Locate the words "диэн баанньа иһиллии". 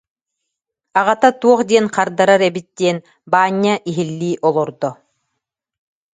2.77-4.39